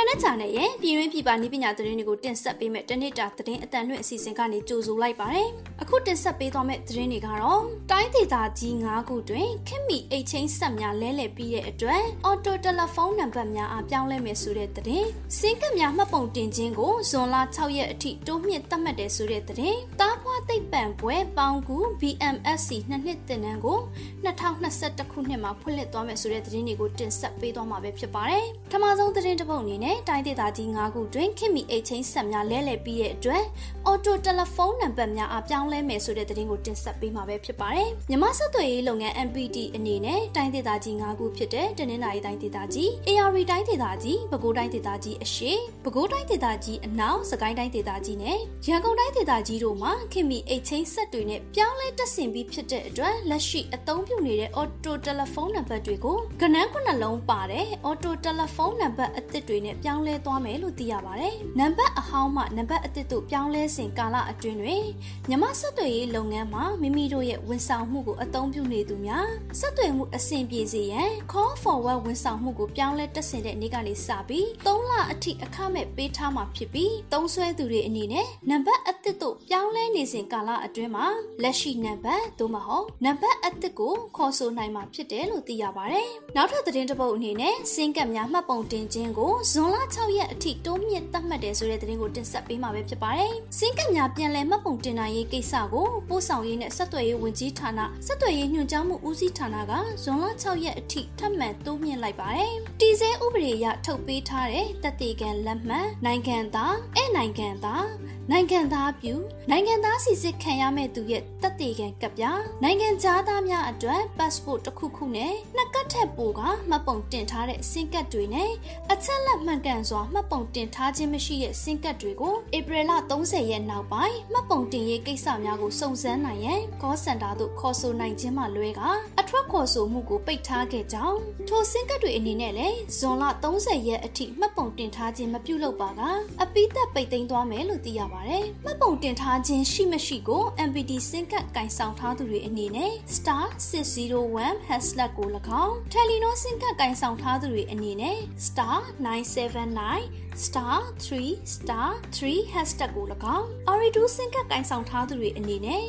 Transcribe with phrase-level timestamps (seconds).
[0.00, 5.48] င်တာနက်ချန်နယ်ရဲ့ပြည်တွင်းပြည်ပနည်းပညာသတင်းတွေကိုတင်ဆက်ပေးမယ့်တနေ့တာသတင်းအတန်လွင့်အစီအစဉ်ကနေကြိုဆိုလိုက်ပါတယ်။
[5.82, 15.06] အခုတင်ဆက်ပေးသွားမယ့်သတင်းတွေကတော့တိုင်းဒေသကြီး၅ခုတွင်ခင်မီအိတ်ချင်းဆက်များလဲလှယ်ပြီးတဲ့အတွက်အော်တိုတယ်လီဖုန်းနံပါတ်များအားပြောင်းလဲမယ်ဆိုတဲ့သတင်း။
[15.38, 23.78] စင်ကပ်များမှတ်ပုံတင်ခြင်းကိုဇွန်လ6ရက်အထိတိုးမြင့်သတ်မှတ်တယ်ဆိုတဲ့သတင်း။တားဖွာ သိပ်ပံပွဲပေါင်းကူ BMSC နှစ်နှစ်တင်နန်းကို
[24.24, 33.44] 2021ခုနှစ်မှာဖွင့်လှစ်သွားမယ်ဆိုတဲ့သတင်းတွေကိုတင်ဆက်ပေးသွားမှာပဲဖြစ်ပါတယ်။ပထမဆုံးသတင်းတစ်ပုဒ်အနေနဲ့တိုင်းဒေသကြီး၅ခုတွင်ခင်မီအိတ်ချင်းဆက်များလဲလှယ်ပြီးတဲ့အတွက်
[33.86, 64.84] အော်တိုတယ်လီဖုန်းနံပါတ်များအားပြောင်းလဲမယ်ဆိုတဲ့သတင်းကိုတင်ဆက်ပေးမှာပဲဖြစ်ပါတယ်။မြမဆက်သွယ်ရေးလုပ်ငန်း MPT အနေနဲ့တိုင်းဒေသကြီး၅ခုဖြစ်တဲ့တနင်္သာရီတိုင်းဒေသကြီး AR တိုင်းဒေသကြီးပဲခူးတိုင်းဒေသကြီးအရှေ့ပဲခူးတိုင်းဒေသကြီးအနောက်စကိုင်းတိုင်းဒေသကြီးနဲ့ရန်ကုန်တိုင်းဒေသကြီးတို့မှာခင်မီအိတ်ချင်းဆက်တွေနဲ့ပြောင်းလဲတက်ဆင်ပြီးဖြစ်တဲ့အတွက်လက်ရှိအသုံးပြုနေတဲ့ auto telephone နံပါတ်တွေကိုကဏ္ဍခုနှလုံးပါတဲ့ auto telephone နံပါတ်အသစ်တွေနဲ့ပြောင်းလဲသွားမယ်လို့သိရပါတယ်။နံပါတ်အဟောင်းမှနံပါတ်အသစ်တို့ပြောင်းလဲစဉ်ကာလအတွင်းတွင်
[65.28, 69.28] မြမဆက်သွယ်ရေးလုပ်ငန်းမှာမိမိတို့ရဲ့ဝန်ဆောင်မှုကိုအသုံးပြုနေသူများ
[69.60, 81.06] ဆက်သွယ်မှုအဆင်ပြေစေရန် call forward ဝန်ဆောင်မှုကိုပြောင်းလဲတက်ဆင်တဲ့နေ့ကနေစပြီး3လအထိအခမဲ့ပေးထားမှာဖြစ်ပြီးသုံးဆွဲသူတွေအနေနဲ့နံပါတ်အသစ်တို့ပြောင်းလဲနေစဉ်ကာလအတွင်းမှာ
[81.42, 107.86] လက်ရှိနံပါတ်သို့မဟုတ်နံပါတ်အသစ်ကိုခေါ်ဆိုနိုင်မှာဖြစ်တယ်လို့သိရပါတယ်။နောက်ထပ်သတင်းတစ်ပုဒ်အနေနဲ့စင်ကပ်များမှတ်ပုံတင်ခြင်းကိုဇွန်လ6ရက်အထိတိုးမြင့်သတ်မှတ်တယ်ဆိုတဲ့သတင်းကိုတင်ဆက်ပေးမှာပဲဖြစ်ပါတယ်။စင်ကပ်များပြန်လည်မှတ်ပုံတင်နိုင်ရေးကိစ္စကိုပို့ဆောင်ရေးနဲ့ဆက်သွယ်ရေးဝန်ကြီးဌာနဆက်သွယ်ရေးညွှန်ကြားမှုဦးစီးဌာနကဇွန်လ6ရက်အထိထပ်မံတိုးမြင့်လိုက်ပါတယ်။တီစဲဥပဒေအရထုတ်ပေးထားတဲ့တပ်တေကန်လက်မှတ်နိုင်ငံသားအဲနိုင်ငံသား
[108.30, 109.14] နိုင်ငံသားပြု
[109.50, 112.24] နိုင်ငံသားစီစစ်ခံရမဲ့သူရဲ့တက်တေခံကပ်ပြ
[112.62, 112.88] နိုင်ငံ
[113.28, 118.50] သားများအတွက် passport တစ်ခုခုနဲ့နှစ်ကတ်ထက်ပိုကမှတ်ပုံတင်ထားတဲ့စင်ကတ်တွေနဲ့
[118.92, 128.80] အချက်လက်မှန်ကန်စွာမှတ်ပုံတင်ထားခြင်းမရှိတဲ့စင်ကတ်တွေကိုဧပြီလ30ရက်နောက်ပိုင်းမှတ်ပုံတင်ရေးကိစ္စများကိုစုံစမ်းနိုင်ရန် call center သို့ခေါ်ဆိုနိုင်ခြင်းမှလွဲက
[129.20, 136.00] အထွက်ခေါ်ဆိုမှုကိုပိတ်ထားခဲ့ကြောင်းထိုစင်ကတ်တွေအနေနဲ့လည်းဇွန်လ30ရက်အထိမှတ်ပုံတင်ထားခြင်းမပြုလုပ်ပါက
[136.42, 145.28] အပိသက်ပိတ်သိမ်းသွားမယ်လို့သိရပါတယ်။မှတ်ပုံတင်ထားခြင်းရှိမရှိကို MPD စင်ကတ်ကင်ဆောင်ထားသူတွေအနေနဲ့ star 601 hashtag ကို၎
[145.62, 155.84] င်း Telenor စင်ကတ်ကင်ဆောင်ထားသူတွေအနေနဲ့ star 979 star 3 star 3 hashtag ကို၎င်း Oridu စင်ကတ်ကင်ဆောင်ထားသူတွေအနေနဲ့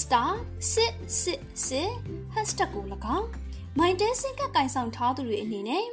[0.00, 0.30] star
[0.72, 2.84] 666 hashtag ကို၎
[3.16, 3.26] င်း
[3.78, 5.84] My Day စင်ကတ်ကင်ဆောင်ထားသူတွေအနေနဲ့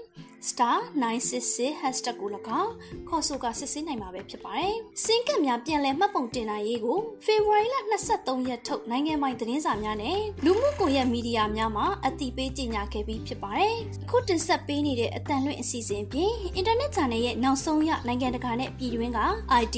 [0.49, 2.29] star 966 hashtag ကို၎
[2.61, 2.71] င်း
[3.09, 4.73] ခေါ်ဆိုကစစ်ဆေးနိုင်မှာပဲဖြစ်ပါတယ်။
[5.03, 7.75] စင်ကတ်များပြန်လည်မှတ်ပုံတင်နိုင်ရေးကိုဖေဖော်ဝါရီလ
[8.11, 13.75] 23ရက်ထုတ်နိုင်ငံပိုင်သတင်းစာများနဲ့လူမှုကွန်ရက်မီဒီယာများမှာအသိပေးကြေညာခဲ့ပြီးဖြစ်ပါတယ်။
[14.05, 19.19] အခုတင်ဆက်ပေးနေတဲ့အတန်လွင့်အစီအစဉ်ပြင်အင်တာနက် channel ရဲ့နောက်ဆုံးရနိုင်ငံတကာနဲ့ပြည်တွင်းက
[19.61, 19.77] IT,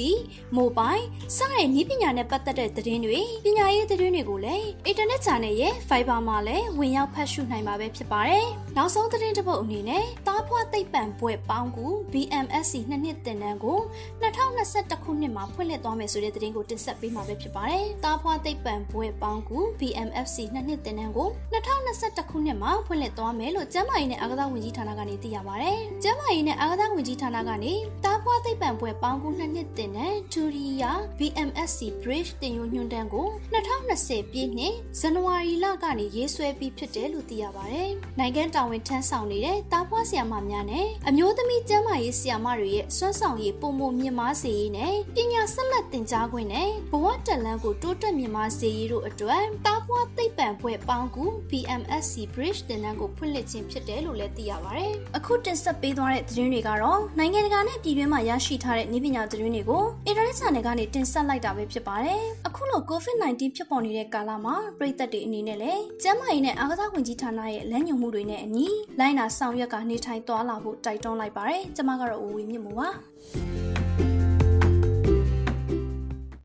[0.56, 1.04] Mobile
[1.36, 8.46] စတဲ့နည်းပညာနဲ့ပတ်သက်တဲ့သတင်းတွေပညာရေးသတင်းတွေကိုလည်းအင်တာနက် channel ရဲ့ Fiber မှာလည်းဝင်ရောက်ဖတ်ရှုနိုင်မှာပဲဖြစ်ပါတယ်။
[8.76, 13.78] နောက်ဆုံးသတင်းတစ်ပုဒ်အနေနဲ့တားဖွာသိပ္ပံဘွဲ့ပေါင်းကူ BMSC နှစ်နှစ်တင်တန်းကို
[14.22, 27.72] 2021ခုနှစ်မှာဖွင့်လှစ်သွားမယ်ဆိုတဲ့သတင်းကိုတင်ဆက်ပေးမှာပဲဖြစ်ပါတယ်။တားဖွာသိပ္ပံဘွဲ့ပေါင်းကူ BMFC နှစ်နှစ်တင်တန်းကို2021ခုနှစ်မှာဖွင့်လှစ်သွားမယ်လို့ကျန်းမာရေးနဲ့အာကစားဝန်ကြီးဌာနကနေသိရပါတယ်။ကျန်းမာရေးနဲ့အာကစားဝန်ကြီးဌာနကနေ
[28.04, 68.68] တား ဖွာသိပ္ပံဘွဲ့ပေါင်းကူနှစ်နှစ်တင်တန်းထူရီယာ BMSC Bridge တင်ယူညွှန်တန်းကို2020ပြည့်နှစ်ဇန်နဝါရီလကနေရေးဆွဲပြီးဖြစ်တယ်လို့သိရပါတယ်။နိုင်ငံတာဝန်ထမ်းဆောင်နေတဲ့တားဖွာဆရာမများနဲ့အမျိုးသမီးကျန်းမာရေးဆရာမတွေရဲ့စွမ်းဆောင်ရည်ပုံမမြင့်မားစေရေးနဲ့ပညာဆက်လက်သင်ကြားခွင့်နဲ့ဘဝတက်လန်းကိုတိုးတက်မြင့်မားစေရေးတို့အတွက်တားဖွာသိပ္ပံဘွဲ့ပေါင်းကူ BMSC Bridge တင်တန်းကိုဖွင့်လှစ်ခြင်းဖြစ်တယ်လို့လည်းသိရပါတယ်။အခုတင်ဆက်ပေးသွားတဲ့သတင်းတွေကတော့နိုင်ငံတကာနဲ့ပြည်တွင်းမှာရရှိထားတဲ့နည်းပညာသတင်းတွေကိုအင်တာနက် channel ကနေတင်ဆက်လိုက်တာပဲဖြစ်ပါတယ်။အခုလို COVID-19 ဖြစ်ပေါ်နေတဲ့ကာလမှာပြည်သက်တွေအနေနဲ့လည်းကျန်းမာရေးနဲ့အားကစားဝန်ကြီးဌာနရဲ့လမ်းညွှန်မှုတွေနဲ့အညီ
[69.00, 72.88] လိုင်းနာဆောင်ရွက်ကနေထိုင်သွားလာဖို့တိုက်တွန်းလိုက်ပါတယ်။ကျွန်မကတော့ဦးဝေမြင့်မို့ပါ။